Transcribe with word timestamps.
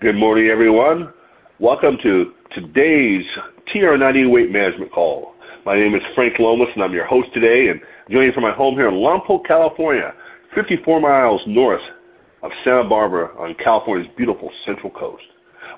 Good 0.00 0.14
morning, 0.14 0.46
everyone. 0.46 1.12
Welcome 1.58 1.98
to 2.04 2.32
today's 2.54 3.24
TR90 3.74 4.30
Weight 4.30 4.52
Management 4.52 4.92
Call. 4.92 5.34
My 5.66 5.74
name 5.74 5.96
is 5.96 6.02
Frank 6.14 6.38
Lomas, 6.38 6.68
and 6.76 6.84
I'm 6.84 6.92
your 6.92 7.04
host 7.04 7.34
today. 7.34 7.66
And 7.66 7.80
joining 8.08 8.32
from 8.32 8.44
my 8.44 8.52
home 8.52 8.76
here 8.76 8.86
in 8.86 8.94
Lompoc, 8.94 9.44
California, 9.44 10.14
54 10.54 11.00
miles 11.00 11.40
north 11.48 11.82
of 12.44 12.52
Santa 12.62 12.88
Barbara 12.88 13.36
on 13.40 13.56
California's 13.56 14.08
beautiful 14.16 14.52
Central 14.64 14.92
Coast. 14.92 15.24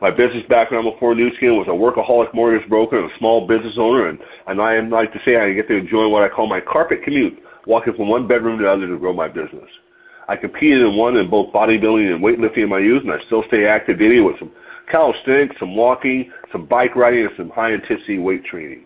My 0.03 0.11
business 0.11 0.45
background 0.51 0.87
before 0.93 1.15
Nu 1.15 1.35
Skin 1.37 1.57
was 1.57 1.69
a 1.69 1.71
workaholic 1.71 2.35
mortgage 2.35 2.69
broker 2.69 3.01
and 3.01 3.11
a 3.11 3.19
small 3.19 3.49
business 3.49 3.79
owner, 3.79 4.11
and, 4.11 4.19
and 4.49 4.61
I 4.61 4.75
am 4.75 4.91
like 4.91 5.15
to 5.15 5.19
say 5.25 5.37
I 5.37 5.55
get 5.55 5.67
to 5.69 5.77
enjoy 5.77 6.09
what 6.09 6.25
I 6.25 6.29
call 6.29 6.47
my 6.47 6.61
carpet 6.61 7.05
commute, 7.05 7.39
walking 7.67 7.95
from 7.95 8.11
one 8.11 8.29
bedroom 8.29 8.59
to 8.59 8.65
the 8.65 8.71
other 8.71 8.87
to 8.87 8.99
grow 8.99 9.15
my 9.15 9.29
business. 9.29 9.71
I 10.31 10.37
competed 10.37 10.83
and 10.83 10.97
won 10.97 11.17
in 11.17 11.29
both 11.29 11.53
bodybuilding 11.53 12.15
and 12.15 12.23
weightlifting 12.23 12.63
in 12.63 12.69
my 12.69 12.79
youth, 12.79 13.03
and 13.03 13.13
I 13.13 13.17
still 13.27 13.43
stay 13.49 13.67
active 13.67 13.99
daily 13.99 14.21
with 14.21 14.39
some 14.39 14.53
calisthenics, 14.89 15.57
some 15.59 15.75
walking, 15.75 16.31
some 16.53 16.67
bike 16.67 16.95
riding, 16.95 17.27
and 17.27 17.35
some 17.37 17.51
high-intensity 17.51 18.21
weight 18.21 18.45
training. 18.45 18.85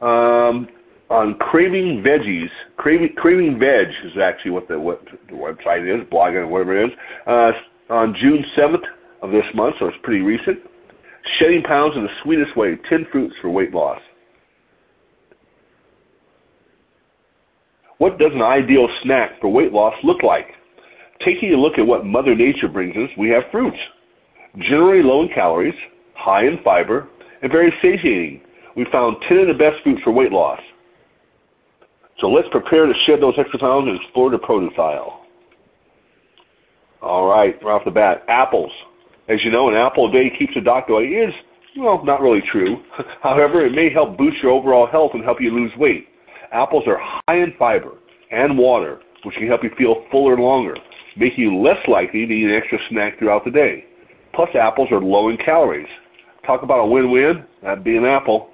um, 0.00 0.68
on 1.12 1.34
Craving 1.34 2.02
Veggies. 2.02 2.48
Craving, 2.78 3.10
Craving 3.16 3.58
Veg 3.58 3.88
is 4.04 4.12
actually 4.20 4.50
what 4.50 4.66
the, 4.66 4.80
what 4.80 5.04
the 5.28 5.34
website 5.34 5.84
is, 5.86 6.08
blogging, 6.08 6.48
whatever 6.48 6.82
it 6.82 6.86
is, 6.86 6.98
uh, 7.26 7.52
on 7.90 8.16
June 8.18 8.42
7th 8.56 8.82
of 9.20 9.30
this 9.30 9.44
month, 9.54 9.76
so 9.78 9.88
it's 9.88 9.96
pretty 10.02 10.22
recent. 10.22 10.58
Shedding 11.38 11.62
pounds 11.62 11.94
in 11.96 12.02
the 12.02 12.08
sweetest 12.22 12.56
way 12.56 12.78
10 12.88 13.06
fruits 13.12 13.34
for 13.42 13.50
weight 13.50 13.72
loss. 13.72 14.00
What 17.98 18.18
does 18.18 18.32
an 18.34 18.42
ideal 18.42 18.88
snack 19.02 19.40
for 19.40 19.48
weight 19.52 19.70
loss 19.70 19.94
look 20.02 20.22
like? 20.22 20.48
Taking 21.24 21.52
a 21.52 21.56
look 21.56 21.78
at 21.78 21.86
what 21.86 22.06
Mother 22.06 22.34
Nature 22.34 22.68
brings 22.68 22.96
us, 22.96 23.10
we 23.18 23.28
have 23.28 23.44
fruits. 23.52 23.78
Generally 24.58 25.02
low 25.02 25.22
in 25.22 25.28
calories, 25.28 25.74
high 26.14 26.46
in 26.46 26.58
fiber, 26.64 27.08
and 27.42 27.52
very 27.52 27.72
satiating. 27.82 28.40
We 28.76 28.86
found 28.90 29.18
10 29.28 29.38
of 29.38 29.46
the 29.48 29.54
best 29.54 29.82
fruits 29.84 30.02
for 30.02 30.10
weight 30.10 30.32
loss. 30.32 30.58
So 32.22 32.28
let's 32.28 32.46
prepare 32.52 32.86
to 32.86 32.92
shed 33.04 33.20
those 33.20 33.34
extra 33.36 33.58
pounds 33.58 33.88
and 33.88 34.00
explore 34.00 34.30
the 34.30 34.38
produce 34.38 34.78
aisle. 34.78 35.26
All 37.02 37.26
right, 37.26 37.60
right 37.64 37.74
off 37.74 37.84
the 37.84 37.90
bat, 37.90 38.22
apples. 38.28 38.70
As 39.28 39.38
you 39.44 39.50
know, 39.50 39.68
an 39.68 39.74
apple 39.74 40.08
a 40.08 40.12
day 40.12 40.30
keeps 40.38 40.54
the 40.54 40.60
doctor 40.60 40.92
away 40.92 41.06
is, 41.06 41.34
well, 41.76 42.00
not 42.04 42.20
really 42.20 42.42
true. 42.52 42.80
However, 43.22 43.66
it 43.66 43.72
may 43.72 43.92
help 43.92 44.16
boost 44.16 44.36
your 44.40 44.52
overall 44.52 44.86
health 44.86 45.10
and 45.14 45.24
help 45.24 45.40
you 45.40 45.50
lose 45.50 45.72
weight. 45.76 46.06
Apples 46.52 46.84
are 46.86 47.00
high 47.00 47.38
in 47.38 47.54
fiber 47.58 47.94
and 48.30 48.56
water, 48.56 49.00
which 49.24 49.34
can 49.34 49.48
help 49.48 49.64
you 49.64 49.70
feel 49.76 50.04
fuller 50.12 50.38
longer, 50.38 50.76
making 51.16 51.42
you 51.42 51.58
less 51.58 51.78
likely 51.88 52.24
to 52.24 52.32
eat 52.32 52.44
an 52.44 52.54
extra 52.54 52.78
snack 52.88 53.18
throughout 53.18 53.44
the 53.44 53.50
day. 53.50 53.84
Plus, 54.32 54.48
apples 54.54 54.88
are 54.92 55.00
low 55.00 55.28
in 55.28 55.36
calories. 55.38 55.88
Talk 56.46 56.62
about 56.62 56.84
a 56.84 56.86
win-win. 56.86 57.44
That'd 57.64 57.82
be 57.82 57.96
an 57.96 58.04
apple. 58.04 58.50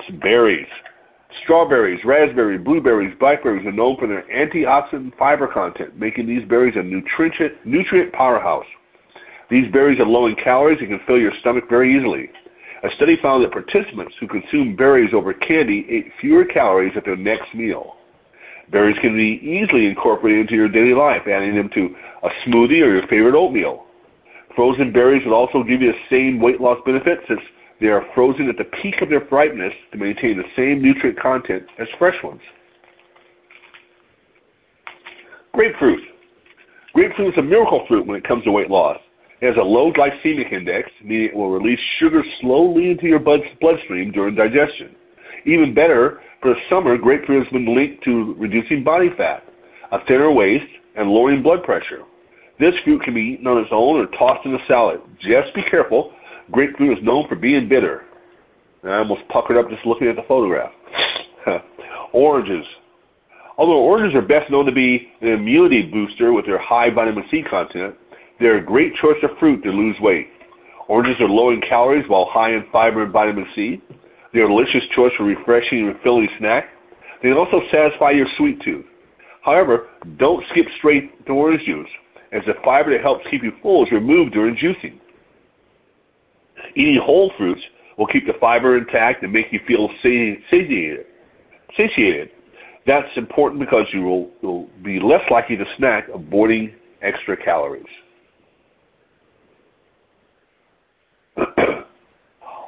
It's 0.00 0.18
berries. 0.20 0.66
Strawberries, 1.50 1.98
raspberries, 2.04 2.60
blueberries, 2.64 3.12
blackberries 3.18 3.66
are 3.66 3.72
known 3.72 3.96
for 3.98 4.06
their 4.06 4.22
antioxidant 4.32 5.18
fiber 5.18 5.48
content, 5.48 5.98
making 5.98 6.28
these 6.28 6.48
berries 6.48 6.76
a 6.76 6.82
nutrient, 6.84 7.34
nutrient 7.64 8.12
powerhouse. 8.12 8.64
These 9.50 9.72
berries 9.72 9.98
are 9.98 10.06
low 10.06 10.26
in 10.26 10.36
calories 10.36 10.78
and 10.78 10.90
can 10.90 11.00
fill 11.08 11.18
your 11.18 11.32
stomach 11.40 11.64
very 11.68 11.92
easily. 11.98 12.30
A 12.84 12.88
study 12.94 13.16
found 13.20 13.42
that 13.42 13.50
participants 13.50 14.14
who 14.20 14.28
consumed 14.28 14.76
berries 14.76 15.10
over 15.12 15.34
candy 15.34 15.84
ate 15.90 16.12
fewer 16.20 16.44
calories 16.44 16.92
at 16.96 17.04
their 17.04 17.16
next 17.16 17.52
meal. 17.52 17.96
Berries 18.70 18.96
can 19.02 19.16
be 19.16 19.40
easily 19.42 19.86
incorporated 19.86 20.42
into 20.42 20.54
your 20.54 20.68
daily 20.68 20.94
life, 20.94 21.22
adding 21.26 21.56
them 21.56 21.68
to 21.74 21.96
a 22.22 22.28
smoothie 22.46 22.80
or 22.80 22.94
your 22.94 23.08
favorite 23.08 23.34
oatmeal. 23.34 23.86
Frozen 24.54 24.92
berries 24.92 25.26
will 25.26 25.34
also 25.34 25.64
give 25.64 25.82
you 25.82 25.90
the 25.90 25.98
same 26.08 26.38
weight 26.38 26.60
loss 26.60 26.78
benefits 26.86 27.22
since 27.26 27.40
they 27.80 27.88
are 27.88 28.04
frozen 28.14 28.48
at 28.48 28.56
the 28.58 28.64
peak 28.82 28.96
of 29.00 29.08
their 29.08 29.26
ripeness 29.30 29.72
to 29.92 29.98
maintain 29.98 30.36
the 30.36 30.44
same 30.56 30.82
nutrient 30.82 31.18
content 31.18 31.64
as 31.78 31.88
fresh 31.98 32.16
ones. 32.22 32.40
Grapefruit. 35.52 36.00
Grapefruit 36.92 37.32
is 37.32 37.38
a 37.38 37.42
miracle 37.42 37.84
fruit 37.88 38.06
when 38.06 38.16
it 38.16 38.26
comes 38.26 38.44
to 38.44 38.52
weight 38.52 38.70
loss. 38.70 38.98
It 39.40 39.46
has 39.46 39.56
a 39.56 39.64
low 39.64 39.90
glycemic 39.92 40.52
index, 40.52 40.90
meaning 41.02 41.26
it 41.26 41.34
will 41.34 41.50
release 41.50 41.80
sugar 41.98 42.22
slowly 42.40 42.90
into 42.90 43.06
your 43.06 43.18
bloodstream 43.18 44.12
during 44.12 44.34
digestion. 44.34 44.94
Even 45.46 45.72
better, 45.72 46.20
for 46.42 46.50
the 46.50 46.60
summer, 46.68 46.98
grapefruit 46.98 47.44
has 47.44 47.52
been 47.52 47.74
linked 47.74 48.04
to 48.04 48.34
reducing 48.38 48.84
body 48.84 49.08
fat, 49.16 49.44
a 49.92 49.98
thinner 50.06 50.30
waist, 50.30 50.66
and 50.96 51.08
lowering 51.08 51.42
blood 51.42 51.62
pressure. 51.62 52.02
This 52.58 52.74
fruit 52.84 53.02
can 53.02 53.14
be 53.14 53.22
eaten 53.22 53.46
on 53.46 53.58
its 53.58 53.70
own 53.72 53.96
or 53.96 54.06
tossed 54.18 54.44
in 54.44 54.54
a 54.54 54.58
salad. 54.68 55.00
Just 55.20 55.54
be 55.54 55.62
careful 55.70 56.12
Grapefruit 56.50 56.98
is 56.98 57.04
known 57.04 57.28
for 57.28 57.36
being 57.36 57.68
bitter. 57.68 58.02
And 58.82 58.92
I 58.92 58.98
almost 58.98 59.22
puckered 59.28 59.56
up 59.56 59.70
just 59.70 59.84
looking 59.86 60.08
at 60.08 60.16
the 60.16 60.22
photograph. 60.26 60.72
oranges. 62.12 62.64
Although 63.58 63.82
oranges 63.82 64.16
are 64.16 64.22
best 64.22 64.50
known 64.50 64.64
to 64.66 64.72
be 64.72 65.12
an 65.20 65.28
immunity 65.28 65.82
booster 65.82 66.32
with 66.32 66.46
their 66.46 66.60
high 66.60 66.90
vitamin 66.90 67.24
C 67.30 67.42
content, 67.42 67.94
they're 68.38 68.56
a 68.56 68.64
great 68.64 68.94
choice 68.96 69.18
of 69.22 69.30
fruit 69.38 69.62
to 69.62 69.70
lose 69.70 69.96
weight. 70.00 70.28
Oranges 70.88 71.20
are 71.20 71.28
low 71.28 71.50
in 71.50 71.60
calories 71.60 72.08
while 72.08 72.26
high 72.30 72.54
in 72.54 72.64
fiber 72.72 73.02
and 73.02 73.12
vitamin 73.12 73.46
C. 73.54 73.80
They're 74.32 74.46
a 74.46 74.48
delicious 74.48 74.82
choice 74.94 75.12
for 75.16 75.24
refreshing 75.24 75.88
and 75.88 75.96
filling 76.02 76.28
snack. 76.38 76.64
They 77.22 77.32
also 77.32 77.60
satisfy 77.70 78.12
your 78.12 78.26
sweet 78.38 78.62
tooth. 78.62 78.86
However, 79.42 79.88
don't 80.18 80.44
skip 80.50 80.66
straight 80.78 81.26
to 81.26 81.32
orange 81.32 81.64
juice, 81.64 81.88
as 82.32 82.42
the 82.46 82.54
fiber 82.64 82.90
that 82.92 83.02
helps 83.02 83.24
keep 83.30 83.42
you 83.42 83.52
full 83.62 83.84
is 83.84 83.92
removed 83.92 84.32
during 84.32 84.56
juicing. 84.56 84.98
Eating 86.76 87.00
whole 87.02 87.32
fruits 87.36 87.60
will 87.98 88.06
keep 88.06 88.26
the 88.26 88.34
fiber 88.40 88.76
intact 88.78 89.22
and 89.22 89.32
make 89.32 89.46
you 89.50 89.60
feel 89.66 89.88
satiated. 90.02 91.06
Satiated. 91.76 92.30
That's 92.86 93.08
important 93.16 93.60
because 93.60 93.84
you 93.92 94.02
will, 94.02 94.30
will 94.42 94.68
be 94.82 94.98
less 95.00 95.20
likely 95.30 95.56
to 95.56 95.64
snack, 95.76 96.08
avoiding 96.12 96.74
extra 97.02 97.36
calories. 97.36 97.84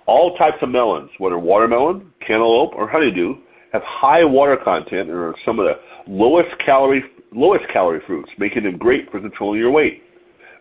All 0.06 0.36
types 0.36 0.58
of 0.62 0.68
melons, 0.68 1.10
whether 1.18 1.38
watermelon, 1.38 2.12
cantaloupe, 2.26 2.74
or 2.74 2.88
honeydew, 2.88 3.36
have 3.72 3.82
high 3.84 4.24
water 4.24 4.58
content 4.62 5.08
and 5.08 5.12
are 5.12 5.34
some 5.46 5.58
of 5.58 5.66
the 5.66 5.74
lowest 6.06 6.50
calorie 6.64 7.02
lowest 7.34 7.64
calorie 7.72 8.02
fruits, 8.06 8.30
making 8.38 8.64
them 8.64 8.76
great 8.76 9.10
for 9.10 9.18
controlling 9.18 9.58
your 9.58 9.70
weight. 9.70 10.02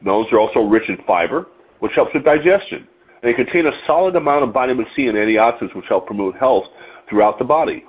Melons 0.01 0.27
are 0.31 0.39
also 0.39 0.61
rich 0.61 0.87
in 0.87 0.97
fiber, 1.05 1.47
which 1.79 1.91
helps 1.95 2.13
with 2.13 2.23
digestion. 2.23 2.87
They 3.21 3.33
contain 3.33 3.67
a 3.67 3.71
solid 3.85 4.15
amount 4.15 4.43
of 4.43 4.53
vitamin 4.53 4.85
C 4.95 5.07
and 5.07 5.17
antioxidants 5.17 5.75
which 5.75 5.85
help 5.87 6.07
promote 6.07 6.35
health 6.37 6.65
throughout 7.09 7.37
the 7.37 7.45
body. 7.45 7.85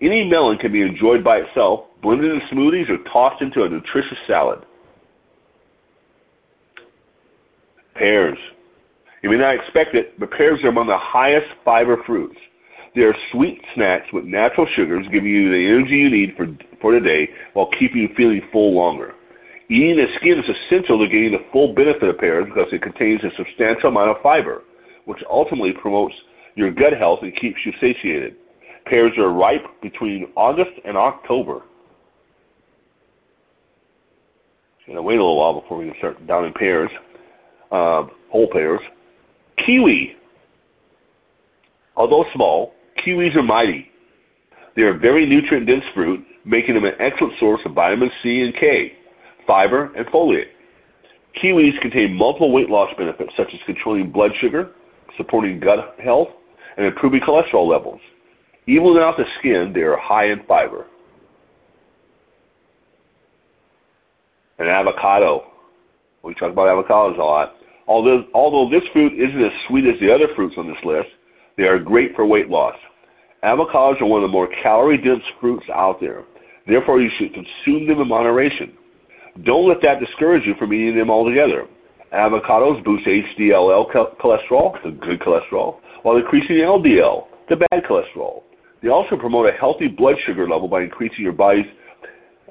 Any 0.00 0.28
melon 0.28 0.58
can 0.58 0.72
be 0.72 0.82
enjoyed 0.82 1.22
by 1.24 1.38
itself, 1.38 1.86
blended 2.02 2.30
in 2.30 2.40
smoothies, 2.52 2.88
or 2.88 2.98
tossed 3.12 3.42
into 3.42 3.64
a 3.64 3.68
nutritious 3.68 4.18
salad. 4.26 4.60
Pears. 7.94 8.38
You 9.22 9.28
may 9.28 9.36
not 9.36 9.54
expect 9.54 9.94
it, 9.94 10.18
but 10.18 10.30
pears 10.30 10.60
are 10.64 10.68
among 10.68 10.86
the 10.86 10.96
highest 10.98 11.48
fiber 11.64 12.02
fruits. 12.06 12.36
They 12.94 13.02
are 13.02 13.14
sweet 13.32 13.60
snacks 13.74 14.06
with 14.12 14.24
natural 14.24 14.66
sugars, 14.74 15.06
giving 15.12 15.30
you 15.30 15.50
the 15.50 15.68
energy 15.68 15.96
you 15.96 16.10
need 16.10 16.34
for, 16.36 16.46
for 16.80 16.94
the 16.94 17.00
day 17.00 17.28
while 17.52 17.68
keeping 17.78 18.02
you 18.02 18.08
feeling 18.16 18.40
full 18.50 18.74
longer. 18.74 19.14
Eating 19.70 19.96
the 19.96 20.06
skin 20.16 20.36
is 20.36 20.44
essential 20.66 20.98
to 20.98 21.06
getting 21.06 21.30
the 21.30 21.44
full 21.52 21.72
benefit 21.72 22.02
of 22.02 22.18
pears 22.18 22.44
because 22.46 22.66
it 22.72 22.82
contains 22.82 23.20
a 23.22 23.30
substantial 23.36 23.88
amount 23.88 24.10
of 24.10 24.16
fiber, 24.20 24.64
which 25.04 25.20
ultimately 25.30 25.72
promotes 25.80 26.14
your 26.56 26.72
gut 26.72 26.92
health 26.92 27.20
and 27.22 27.32
keeps 27.36 27.58
you 27.64 27.72
satiated. 27.80 28.34
Pears 28.86 29.12
are 29.16 29.32
ripe 29.32 29.64
between 29.80 30.26
August 30.34 30.72
and 30.84 30.96
October. 30.96 31.62
Gonna 34.88 35.02
wait 35.02 35.14
a 35.14 35.22
little 35.22 35.36
while 35.36 35.60
before 35.60 35.78
we 35.78 35.84
can 35.84 35.94
start 35.98 36.26
downing 36.26 36.52
pears, 36.52 36.90
um, 37.70 38.10
whole 38.28 38.48
pears. 38.50 38.80
Kiwi. 39.64 40.16
Although 41.96 42.24
small, 42.34 42.74
kiwis 43.06 43.36
are 43.36 43.42
mighty. 43.44 43.88
They 44.74 44.82
are 44.82 44.96
a 44.96 44.98
very 44.98 45.26
nutrient 45.26 45.68
dense 45.68 45.84
fruit, 45.94 46.26
making 46.44 46.74
them 46.74 46.86
an 46.86 46.94
excellent 46.98 47.34
source 47.38 47.60
of 47.64 47.74
vitamin 47.74 48.10
C 48.20 48.40
and 48.40 48.52
K, 48.54 48.94
fiber, 49.46 49.92
and 49.96 50.06
folate. 50.06 50.48
Kiwis 51.42 51.80
contain 51.80 52.12
multiple 52.14 52.52
weight 52.52 52.68
loss 52.68 52.90
benefits 52.98 53.32
such 53.36 53.48
as 53.52 53.60
controlling 53.66 54.10
blood 54.10 54.32
sugar, 54.40 54.70
supporting 55.16 55.60
gut 55.60 55.96
health, 56.02 56.28
and 56.76 56.86
improving 56.86 57.20
cholesterol 57.20 57.68
levels. 57.68 58.00
Even 58.66 58.92
without 58.92 59.16
the 59.16 59.24
skin, 59.38 59.72
they 59.74 59.82
are 59.82 59.96
high 59.96 60.26
in 60.26 60.42
fiber. 60.46 60.86
An 64.58 64.66
avocado. 64.66 65.46
We 66.22 66.34
talk 66.34 66.52
about 66.52 66.68
avocados 66.68 67.18
a 67.18 67.22
lot. 67.22 67.54
Although, 67.88 68.24
although 68.34 68.70
this 68.70 68.86
fruit 68.92 69.12
isn't 69.14 69.42
as 69.42 69.52
sweet 69.66 69.86
as 69.86 69.98
the 70.00 70.12
other 70.12 70.28
fruits 70.36 70.54
on 70.58 70.68
this 70.68 70.76
list, 70.84 71.08
they 71.56 71.64
are 71.64 71.78
great 71.78 72.14
for 72.14 72.26
weight 72.26 72.48
loss. 72.48 72.76
Avocados 73.42 74.00
are 74.00 74.06
one 74.06 74.22
of 74.22 74.28
the 74.28 74.32
more 74.32 74.48
calorie 74.62 74.98
dense 74.98 75.22
fruits 75.40 75.64
out 75.74 76.00
there. 76.00 76.24
Therefore, 76.66 77.00
you 77.00 77.10
should 77.18 77.32
consume 77.32 77.88
them 77.88 78.00
in 78.00 78.08
moderation. 78.08 78.76
Don't 79.44 79.68
let 79.68 79.78
that 79.82 80.00
discourage 80.00 80.44
you 80.46 80.54
from 80.58 80.72
eating 80.72 80.98
them 80.98 81.10
altogether. 81.10 81.66
Avocados 82.12 82.82
boost 82.84 83.06
HDL 83.06 83.92
cholesterol, 84.20 84.82
the 84.82 84.90
good 84.90 85.20
cholesterol, 85.20 85.76
while 86.02 86.16
increasing 86.16 86.56
LDL, 86.56 87.26
the 87.48 87.56
bad 87.56 87.84
cholesterol. 87.88 88.42
They 88.82 88.88
also 88.88 89.16
promote 89.16 89.46
a 89.46 89.56
healthy 89.56 89.88
blood 89.88 90.16
sugar 90.26 90.48
level 90.48 90.66
by 90.66 90.82
increasing 90.82 91.22
your 91.22 91.32
body's, 91.32 91.66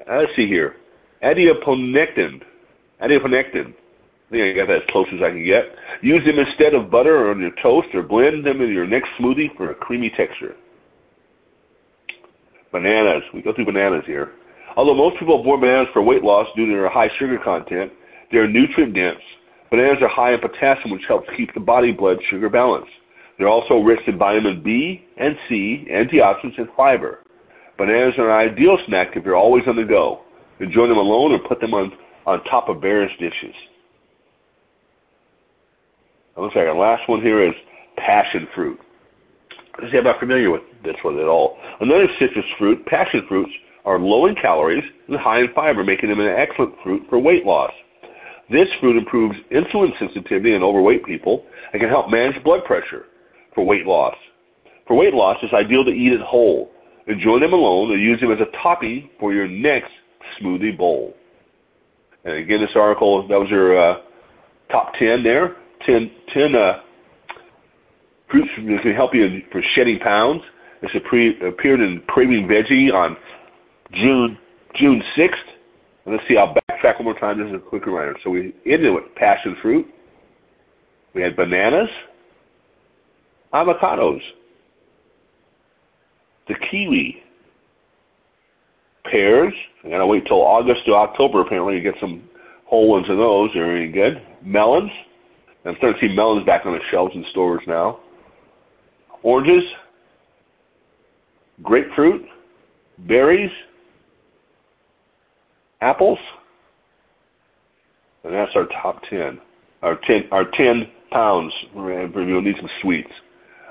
uh, 0.10 0.18
let's 0.18 0.32
see 0.36 0.48
here, 0.48 0.76
adiponectin. 1.24 2.42
Adiponectin. 3.02 3.74
I 3.74 4.32
think 4.32 4.44
I 4.44 4.54
got 4.56 4.68
that 4.68 4.84
as 4.84 4.90
close 4.90 5.08
as 5.14 5.22
I 5.24 5.30
can 5.30 5.44
get. 5.44 5.64
Use 6.04 6.24
them 6.24 6.38
instead 6.38 6.76
of 6.76 6.92
butter 6.92 7.32
on 7.32 7.40
your 7.40 7.52
toast 7.64 7.88
or 7.96 8.04
blend 8.04 8.46
them 8.46 8.62
in 8.62 8.70
your 8.70 8.86
next 8.86 9.10
smoothie 9.20 9.56
for 9.58 9.72
a 9.72 9.76
creamy 9.76 10.12
texture. 10.16 10.56
Bananas. 12.72 13.24
We 13.34 13.42
go 13.42 13.54
through 13.54 13.66
bananas 13.66 14.04
here. 14.06 14.34
Although 14.78 14.96
most 14.96 15.18
people 15.20 15.40
avoid 15.40 15.62
bananas 15.62 15.88
for 15.94 16.02
weight 16.02 16.24
loss 16.24 16.48
due 16.56 16.66
to 16.66 16.72
their 16.72 16.90
high 16.90 17.10
sugar 17.20 17.38
content, 17.44 17.92
they 18.32 18.38
are 18.38 18.48
nutrient 18.48 18.94
dense. 18.94 19.20
Bananas 19.72 20.02
are 20.02 20.10
high 20.10 20.34
in 20.34 20.40
potassium, 20.40 20.92
which 20.92 21.06
helps 21.08 21.28
keep 21.38 21.54
the 21.54 21.60
body 21.60 21.92
blood 21.92 22.18
sugar 22.30 22.50
balanced. 22.50 22.92
They're 23.38 23.48
also 23.48 23.80
rich 23.80 24.00
in 24.08 24.18
vitamin 24.18 24.62
B 24.64 25.06
and 25.18 25.36
C, 25.48 25.88
antioxidants, 25.92 26.58
and 26.58 26.68
fiber. 26.76 27.24
Bananas 27.78 28.16
are 28.18 28.30
an 28.30 28.52
ideal 28.52 28.78
snack 28.88 29.16
if 29.16 29.24
you're 29.24 29.36
always 29.36 29.64
on 29.68 29.76
the 29.76 29.86
go. 29.86 30.22
Enjoy 30.60 30.88
them 30.88 30.98
alone 30.98 31.32
or 31.32 31.40
put 31.40 31.62
them 31.62 31.74
on, 31.74 31.92
on 32.26 32.44
top 32.46 32.68
of 32.68 32.82
various 32.82 33.12
dishes. 33.20 33.56
It 36.36 36.42
looks 36.42 36.56
like 36.56 36.68
our 36.68 36.78
last 36.78 37.08
one 37.08 37.22
here 37.22 37.46
is 37.46 37.54
passion 37.96 38.48
fruit. 38.54 38.80
See, 39.92 39.98
I'm 39.98 40.04
not 40.04 40.20
familiar 40.20 40.52
with 40.52 40.62
this 40.84 40.96
one 41.04 41.18
at 41.18 41.26
all. 41.26 41.58
Another 41.80 42.08
citrus 42.20 42.46
fruit, 42.58 42.86
passion 42.86 43.24
fruits, 43.30 43.52
are 43.90 43.98
low 43.98 44.28
in 44.28 44.36
calories 44.36 44.84
and 45.08 45.18
high 45.18 45.40
in 45.40 45.48
fiber, 45.56 45.84
making 45.84 46.10
them 46.10 46.20
an 46.20 46.28
excellent 46.28 46.76
fruit 46.84 47.02
for 47.10 47.18
weight 47.18 47.44
loss. 47.44 47.72
This 48.52 48.68
fruit 48.80 48.96
improves 48.96 49.36
insulin 49.52 49.98
sensitivity 49.98 50.54
in 50.54 50.62
overweight 50.62 51.04
people 51.04 51.44
and 51.74 51.82
can 51.82 51.90
help 51.90 52.10
manage 52.10 52.42
blood 52.44 52.64
pressure 52.66 53.06
for 53.56 53.66
weight 53.66 53.88
loss. 53.88 54.16
For 54.88 54.96
weight 54.96 55.16
loss, 55.16 55.38
it's 55.42 55.54
ideal 55.54 55.84
to 55.86 55.92
eat 55.92 56.14
it 56.14 56.22
whole. 56.22 56.70
Enjoy 57.08 57.40
them 57.40 57.54
alone 57.54 57.90
or 57.90 57.98
use 57.98 58.20
them 58.20 58.32
as 58.32 58.38
a 58.40 58.56
topping 58.62 59.10
for 59.20 59.34
your 59.34 59.48
next 59.48 59.92
smoothie 60.40 60.78
bowl. 60.78 61.16
And 62.26 62.36
again, 62.36 62.62
this 62.62 62.76
article, 62.76 63.28
that 63.28 63.40
was 63.40 63.50
your 63.50 63.80
uh, 63.80 64.02
top 64.72 64.94
10 65.00 65.24
there. 65.24 65.56
10, 65.88 66.12
10 66.32 66.56
uh, 66.56 66.82
fruits 68.30 68.50
that 68.56 68.82
can 68.84 68.94
help 68.94 69.16
you 69.16 69.42
for 69.52 69.64
shedding 69.74 69.98
pounds. 69.98 70.44
This 70.82 70.92
appeared 70.96 71.82
in 71.82 72.04
Craving 72.08 72.48
Veggie 72.48 72.94
on 72.94 73.18
June 73.94 74.38
June 74.76 75.02
6th. 75.18 75.34
Let's 76.06 76.24
see, 76.28 76.38
I'll 76.38 76.54
backtrack 76.54 76.96
one 76.96 77.06
more 77.06 77.20
time. 77.20 77.40
This 77.40 77.50
is 77.50 77.56
a 77.56 77.70
quick 77.70 77.86
reminder. 77.86 78.16
So 78.24 78.30
we 78.30 78.54
ended 78.66 78.94
with 78.94 79.04
passion 79.16 79.56
fruit. 79.62 79.86
We 81.14 81.22
had 81.22 81.36
bananas, 81.36 81.90
avocados, 83.54 84.22
the 86.48 86.56
kiwi, 86.70 87.24
pears. 89.06 89.54
I 89.84 89.90
gotta 89.90 90.06
wait 90.06 90.26
till 90.28 90.42
August 90.42 90.86
to 90.86 90.94
October 90.94 91.42
apparently 91.42 91.76
to 91.76 91.82
get 91.82 91.96
some 92.00 92.30
whole 92.66 92.90
ones 92.90 93.10
of 93.10 93.18
those. 93.18 93.50
They're 93.54 93.68
really 93.68 93.92
good. 93.92 94.22
Melons. 94.44 94.92
I'm 95.66 95.76
starting 95.78 96.00
to 96.00 96.08
see 96.08 96.16
melons 96.16 96.46
back 96.46 96.66
on 96.66 96.74
the 96.74 96.80
shelves 96.90 97.14
in 97.16 97.26
stores 97.32 97.62
now. 97.68 98.00
Oranges, 99.24 99.64
grapefruit, 101.62 102.26
berries, 103.00 103.52
apples, 105.82 106.20
and 108.24 108.34
that's 108.34 108.52
our 108.56 108.68
top 108.82 109.02
ten. 109.10 109.40
Our 109.82 109.98
ten, 110.08 110.24
our 110.32 110.46
ten 110.58 110.92
pounds. 111.12 111.54
We'll 111.74 112.42
need 112.42 112.56
some 112.60 112.70
sweets. 112.82 113.12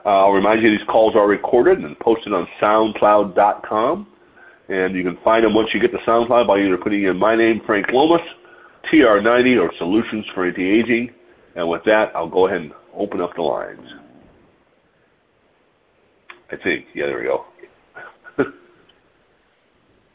Uh, 0.05 0.25
I'll 0.25 0.33
remind 0.33 0.63
you 0.63 0.71
these 0.71 0.87
calls 0.89 1.15
are 1.17 1.29
recorded 1.29 1.79
and 1.81 1.99
posted 1.99 2.33
on 2.33 2.47
SoundCloud.com, 2.63 4.07
and 4.69 4.95
you 4.97 5.03
can 5.03 5.19
find 5.23 5.45
them 5.45 5.55
once 5.55 5.69
you 5.75 5.81
get 5.81 5.91
to 5.93 5.99
SoundCloud 5.99 6.47
by 6.47 6.59
either 6.59 6.79
putting 6.79 7.05
in 7.05 7.19
my 7.19 7.37
name, 7.37 7.61
Frank 7.67 7.87
Lomas, 7.93 8.23
TR90, 8.93 9.61
or 9.61 9.71
Solutions 9.79 10.25
for 10.35 10.47
Anti-Aging. 10.47 11.11
And 11.57 11.69
with 11.69 11.83
that, 11.85 12.13
I'll 12.15 12.29
go 12.29 12.47
ahead 12.47 12.63
and 12.63 12.73
open 12.95 13.21
up 13.21 13.35
the 13.35 13.43
lines. 13.43 13.87
I 16.51 16.57
think. 16.57 16.87
Yeah, 16.95 17.07
there 17.07 17.19
we 17.19 17.25
go. 17.25 17.45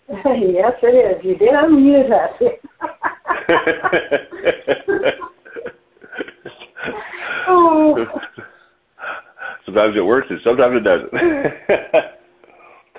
yes, 0.10 0.74
it 0.84 1.18
is. 1.18 1.24
You 1.24 1.38
did 1.38 1.52
unmute 1.52 2.12
us. 2.12 2.34
oh. 7.48 8.06
Sometimes 9.66 9.96
it 9.96 10.02
works, 10.02 10.28
and 10.30 10.42
sometimes 10.44 10.76
it 10.76 10.84
doesn't. 10.84 11.10
that 11.14 12.20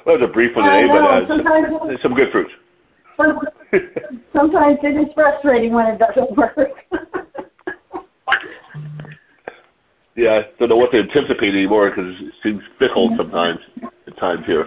was 0.06 0.23
a 0.25 0.28
brief 0.32 0.56
one 0.56 0.64
today, 0.64 0.87
but 0.88 1.02
uh, 1.04 1.28
some, 1.28 1.42
some 2.02 2.14
good 2.14 2.32
fruits. 2.32 2.52
Sometimes 4.32 4.78
it 4.82 4.96
is 4.96 5.12
frustrating 5.14 5.73
when 5.73 5.87
it 5.87 5.99
doesn't 5.99 6.37
work. 6.37 6.56
yeah, 10.16 10.40
I 10.40 10.42
don't 10.58 10.70
know 10.70 10.76
what 10.76 10.90
to 10.92 10.99
anticipate 10.99 11.54
anymore 11.54 11.90
because 11.90 12.11
it 12.18 12.32
seems 12.42 12.62
fickle 12.78 13.11
sometimes 13.16 13.58
at 14.06 14.16
times 14.18 14.44
here. 14.46 14.66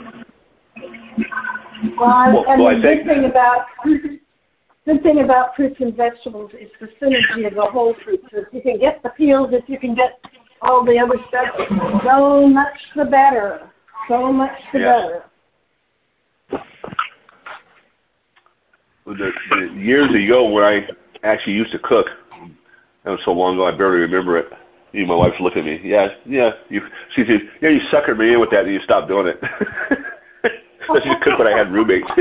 Well, 2.00 2.46
and 2.48 2.62
well, 2.62 2.76
the 2.76 2.82
good 2.82 3.06
thing 3.06 3.26
about 3.26 3.66
good 4.86 5.04
thing 5.04 5.22
about 5.24 5.56
fruits 5.56 5.78
and 5.80 5.96
vegetables 5.96 6.52
is 6.54 6.70
the 6.80 6.88
synergy 7.02 7.48
of 7.48 7.56
the 7.56 7.66
whole 7.66 7.96
fruit. 8.04 8.22
So 8.32 8.40
if 8.40 8.48
you 8.52 8.62
can 8.62 8.80
get 8.80 9.02
the 9.04 9.10
peels, 9.10 9.50
if 9.52 9.68
you 9.68 9.80
can 9.80 9.96
get 9.96 10.20
all 10.62 10.86
the 10.86 10.98
other 10.98 11.20
stuff, 11.28 11.48
so 12.06 12.48
much 12.48 12.78
the 12.96 13.06
better. 13.06 13.70
So 14.08 14.32
much 14.32 14.52
the 14.74 14.80
yeah. 14.80 14.86
better. 14.86 15.24
The, 19.06 19.32
the 19.52 19.80
years 19.80 20.10
ago 20.10 20.50
when 20.50 20.64
I 20.64 20.82
actually 21.24 21.54
used 21.54 21.72
to 21.72 21.80
cook, 21.80 22.08
that 23.04 23.12
was 23.12 23.20
so 23.26 23.32
long 23.32 23.56
ago 23.56 23.66
I 23.66 23.72
barely 23.72 24.00
remember 24.00 24.38
it. 24.38 24.48
Even 24.94 25.08
my 25.10 25.16
wife's 25.16 25.40
looking 25.40 25.60
at 25.60 25.66
me. 25.66 25.82
Yeah, 25.84 26.08
yeah. 26.26 26.52
You, 26.70 26.82
she 27.16 27.24
said, 27.28 27.42
"Yeah, 27.62 27.70
you 27.70 27.80
suckered 27.92 28.18
me 28.18 28.34
in 28.34 28.40
with 28.40 28.52
that, 28.52 28.66
and 28.66 28.74
you 28.74 28.80
stopped 28.84 29.10
doing 29.10 29.28
it." 29.28 29.40
Especially 30.90 31.16
to 31.16 31.24
cook 31.24 31.40
when 31.40 31.48
I 31.48 31.58
had 31.58 31.72
roommates. 31.72 32.08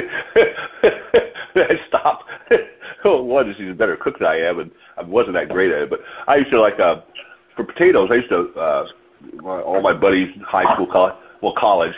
I 1.57 1.75
stopped. 1.89 2.25
oh, 3.05 3.23
one, 3.23 3.55
she's 3.57 3.71
a 3.71 3.75
better 3.75 3.97
cook 3.97 4.19
than 4.19 4.29
I 4.29 4.39
am, 4.39 4.59
and 4.59 4.71
I 4.97 5.03
wasn't 5.03 5.35
that 5.35 5.49
great 5.49 5.71
at 5.73 5.83
it. 5.83 5.91
But 5.91 6.01
I 6.27 6.37
used 6.37 6.51
to 6.51 6.61
like 6.61 6.79
uh, 6.81 6.97
for 7.55 7.65
potatoes. 7.65 8.09
I 8.11 8.17
used 8.17 8.29
to 8.31 8.53
uh, 8.59 8.85
all 9.45 9.81
my 9.83 9.93
buddies, 9.93 10.29
high 10.47 10.73
school, 10.75 10.87
college, 10.87 11.15
well, 11.43 11.55
college. 11.57 11.95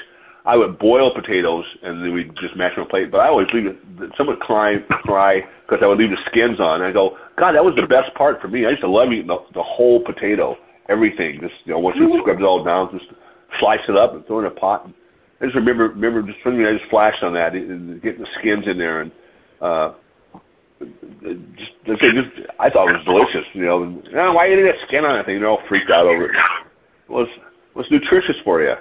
I 0.46 0.56
would 0.56 0.78
boil 0.78 1.12
potatoes 1.14 1.64
and 1.82 2.02
then 2.02 2.14
we'd 2.14 2.34
just 2.40 2.56
mash 2.56 2.74
them 2.74 2.82
on 2.82 2.86
a 2.86 2.88
plate. 2.88 3.10
But 3.10 3.20
I 3.20 3.28
always 3.28 3.48
leave 3.52 3.66
it. 3.66 3.76
Some 4.16 4.28
would 4.28 4.40
cry, 4.40 4.76
cry 4.88 5.42
because 5.66 5.82
I 5.82 5.86
would 5.86 5.98
leave 5.98 6.08
the 6.08 6.16
skins 6.30 6.58
on. 6.58 6.80
And 6.80 6.84
I 6.84 6.92
go, 6.92 7.18
God, 7.36 7.52
that 7.52 7.62
was 7.62 7.74
the 7.76 7.86
best 7.86 8.14
part 8.16 8.40
for 8.40 8.48
me. 8.48 8.64
I 8.64 8.70
used 8.70 8.80
to 8.80 8.88
love 8.88 9.12
eating 9.12 9.26
the, 9.26 9.36
the 9.52 9.62
whole 9.62 10.02
potato. 10.02 10.56
everything. 10.88 11.38
Just 11.40 11.54
you 11.64 11.72
know, 11.72 11.78
once 11.78 11.96
you 11.98 12.18
scrub 12.20 12.38
it 12.38 12.44
all 12.44 12.64
down, 12.64 12.88
just 12.92 13.12
slice 13.60 13.80
it 13.88 13.96
up 13.96 14.14
and 14.14 14.26
throw 14.26 14.38
it 14.38 14.46
in 14.46 14.52
a 14.52 14.54
pot. 14.54 14.86
And 14.86 14.94
I 15.40 15.44
just 15.44 15.56
remember 15.56 15.88
remember 15.88 16.22
just 16.22 16.38
something 16.42 16.64
I 16.64 16.76
just 16.76 16.90
flashed 16.90 17.22
on 17.22 17.32
that, 17.34 17.52
getting 17.52 18.00
the 18.20 18.26
skins 18.40 18.64
in 18.66 18.78
there 18.78 19.02
and. 19.02 19.12
uh 19.60 19.92
just, 20.80 21.72
just, 21.86 22.00
just 22.00 22.50
I 22.60 22.70
thought 22.70 22.88
it 22.88 22.94
was 22.94 23.04
delicious, 23.04 23.46
you 23.52 23.64
know. 23.64 23.82
And, 23.82 24.02
oh, 24.14 24.32
why 24.32 24.46
you 24.46 24.62
that 24.64 24.76
skin 24.86 25.04
on 25.04 25.18
that 25.18 25.26
thing? 25.26 25.40
They're 25.40 25.48
all 25.48 25.58
freaked 25.68 25.90
out 25.90 26.06
over 26.06 26.26
it. 26.26 26.36
Well, 27.08 27.24
it's, 27.24 27.32
well, 27.74 27.84
it's 27.84 27.90
nutritious 27.90 28.36
for 28.44 28.62
you. 28.62 28.74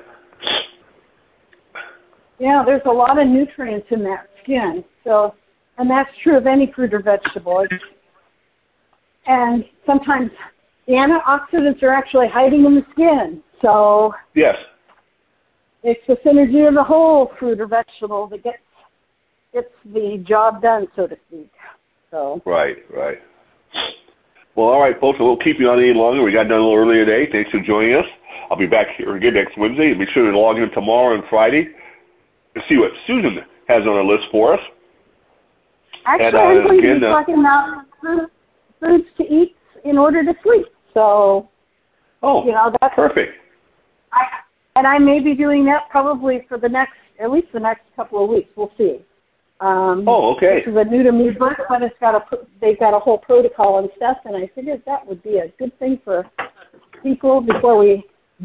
Yeah, 2.39 2.61
there's 2.65 2.83
a 2.85 2.91
lot 2.91 3.19
of 3.19 3.27
nutrients 3.27 3.87
in 3.89 4.03
that 4.03 4.27
skin. 4.43 4.83
So, 5.03 5.33
and 5.79 5.89
that's 5.89 6.09
true 6.21 6.37
of 6.37 6.45
any 6.45 6.71
fruit 6.75 6.93
or 6.93 7.01
vegetable. 7.01 7.61
It's, 7.61 7.83
and 9.25 9.65
sometimes 9.85 10.29
the 10.85 10.93
antioxidants 10.93 11.81
are 11.81 11.93
actually 11.93 12.27
hiding 12.31 12.65
in 12.65 12.75
the 12.75 12.85
skin. 12.91 13.41
So 13.61 14.13
yes, 14.35 14.55
it's 15.87 16.01
the 16.05 16.15
synergy 16.25 16.67
of 16.67 16.73
the 16.73 16.83
whole 16.83 17.31
fruit 17.39 17.61
or 17.61 17.67
vegetable 17.67 18.27
that 18.27 18.43
gets 18.43 18.57
gets 19.53 19.69
the 19.93 20.23
job 20.27 20.61
done, 20.61 20.87
so 20.95 21.07
to 21.07 21.15
speak. 21.27 21.49
So 22.11 22.41
right, 22.45 22.77
right. 22.93 23.17
Well, 24.55 24.67
all 24.67 24.81
right, 24.81 24.99
folks. 24.99 25.17
I 25.19 25.23
won't 25.23 25.43
keep 25.43 25.59
you 25.59 25.69
on 25.69 25.79
any 25.79 25.93
longer. 25.93 26.23
We 26.23 26.31
got 26.33 26.43
done 26.43 26.59
a 26.59 26.63
little 26.63 26.75
earlier 26.75 27.05
today. 27.05 27.31
Thanks 27.31 27.51
for 27.51 27.61
joining 27.61 27.95
us. 27.95 28.05
I'll 28.51 28.57
be 28.57 28.67
back 28.67 28.87
here 28.97 29.15
again 29.15 29.35
next 29.35 29.57
Wednesday. 29.57 29.93
Be 29.93 30.05
sure 30.13 30.29
to 30.29 30.37
log 30.37 30.57
in 30.57 30.69
tomorrow 30.71 31.15
and 31.15 31.23
Friday 31.29 31.69
to 32.55 32.61
see 32.67 32.77
what 32.77 32.91
Susan 33.05 33.39
has 33.67 33.81
on 33.83 33.95
her 33.95 34.03
list 34.03 34.25
for 34.31 34.53
us. 34.53 34.59
Actually, 36.05 36.27
And, 36.27 36.35
uh, 36.35 36.39
I'm 36.39 36.63
going 36.63 36.81
to 36.81 36.87
again, 36.87 36.99
be 36.99 37.05
uh, 37.05 37.09
talking 37.09 37.39
about 37.39 37.85
food, 38.01 38.29
foods 38.79 39.03
to 39.17 39.23
eat 39.23 39.55
in 39.85 39.97
order 39.97 40.23
to 40.23 40.33
sleep. 40.43 40.65
So 40.93 41.49
Oh, 42.23 42.45
you 42.45 42.51
know 42.51 42.73
that's 42.81 42.95
perfect. 42.95 43.33
I 44.11 44.25
and 44.77 44.85
I 44.85 44.99
may 44.99 45.19
be 45.19 45.33
doing 45.33 45.65
that 45.65 45.89
probably 45.89 46.45
for 46.47 46.57
the 46.59 46.69
next 46.69 46.93
at 47.19 47.31
least 47.31 47.47
the 47.51 47.59
next 47.59 47.81
couple 47.95 48.23
of 48.23 48.29
weeks. 48.29 48.49
We'll 48.55 48.71
see. 48.77 48.99
Um, 49.59 50.05
Oh, 50.07 50.35
okay. 50.35 50.61
This 50.63 50.71
is 50.71 50.77
a 50.77 50.83
new 50.83 51.01
to 51.01 51.11
me 51.11 51.31
book, 51.31 51.57
but 51.67 51.81
it's 51.81 51.95
got 51.99 52.13
a 52.13 52.21
they've 52.61 52.79
got 52.79 52.95
a 52.95 52.99
whole 52.99 53.17
protocol 53.17 53.79
and 53.79 53.89
stuff, 53.97 54.17
and 54.25 54.35
I 54.35 54.49
figured 54.53 54.83
that 54.85 55.05
would 55.05 55.23
be 55.23 55.39
a 55.39 55.47
good 55.57 55.77
thing 55.79 55.99
for 56.03 56.25
people 57.01 57.41
before 57.41 57.77
we 57.77 58.03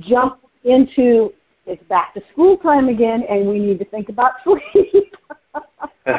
jump 0.09 0.41
into 0.65 1.31
it's 1.67 1.83
back 1.89 2.15
to 2.15 2.21
school 2.33 2.57
time 2.57 2.89
again, 2.89 3.23
and 3.29 3.47
we 3.47 3.59
need 3.59 3.79
to 3.79 3.85
think 3.85 4.09
about 4.09 4.33
sleep. 4.45 5.15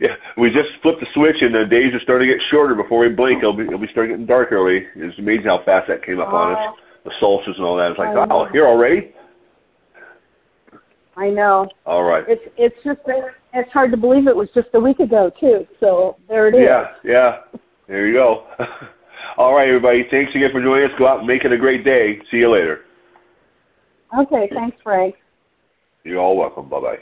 yeah, 0.00 0.16
we 0.38 0.48
just 0.48 0.70
flipped 0.82 1.00
the 1.00 1.06
switch, 1.14 1.36
and 1.40 1.54
the 1.54 1.66
days 1.70 1.92
are 1.94 2.00
starting 2.02 2.28
to 2.28 2.34
get 2.34 2.42
shorter. 2.50 2.74
Before 2.74 3.00
we 3.00 3.10
blink, 3.10 3.40
it'll 3.40 3.52
be 3.52 3.64
it'll 3.64 3.78
be 3.78 3.86
starting 3.92 4.12
getting 4.12 4.26
dark 4.26 4.50
early. 4.50 4.86
It's 4.96 5.18
amazing 5.18 5.44
how 5.44 5.62
fast 5.64 5.88
that 5.88 6.04
came 6.04 6.20
up 6.20 6.32
on 6.32 6.52
us. 6.52 6.74
The 7.06 7.12
solstice 7.20 7.54
and 7.56 7.64
all 7.64 7.76
that. 7.76 7.92
It's 7.92 7.98
like, 7.98 8.08
I 8.08 8.26
know. 8.26 8.48
here 8.52 8.66
already. 8.66 9.14
I 11.16 11.30
know 11.30 11.66
All 11.86 12.02
right. 12.02 12.24
it's 12.28 12.42
it's 12.58 12.74
just 12.84 13.00
it's 13.54 13.72
hard 13.72 13.90
to 13.92 13.96
believe 13.96 14.26
it 14.26 14.36
was 14.36 14.48
just 14.54 14.68
a 14.74 14.80
week 14.80 14.98
ago 14.98 15.30
too. 15.40 15.66
So 15.80 16.16
there 16.28 16.48
it 16.48 16.54
is. 16.54 16.60
Yeah, 16.62 16.88
yeah. 17.04 17.60
There 17.88 18.08
you 18.08 18.14
go. 18.14 18.46
all 19.38 19.54
right, 19.54 19.68
everybody. 19.68 20.04
Thanks 20.10 20.34
again 20.34 20.50
for 20.52 20.60
joining 20.60 20.84
us. 20.84 20.90
Go 20.98 21.06
out 21.06 21.20
and 21.20 21.26
make 21.26 21.44
it 21.44 21.52
a 21.52 21.56
great 21.56 21.84
day. 21.84 22.18
See 22.30 22.38
you 22.38 22.52
later. 22.52 22.80
Okay, 24.18 24.50
thanks, 24.52 24.76
Frank. 24.82 25.14
You're 26.04 26.20
all 26.20 26.36
welcome. 26.36 26.68
Bye 26.68 26.80
bye. 26.80 26.98